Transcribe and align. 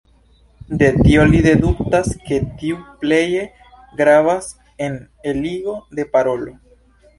De 0.83 0.87
tio 0.99 1.25
li 1.33 1.41
deduktas 1.47 2.09
ke 2.29 2.39
tiu 2.63 2.79
pleje 3.05 3.45
gravas 4.01 4.51
en 4.89 4.99
eligo 5.35 5.79
de 6.01 6.11
parolo. 6.17 6.59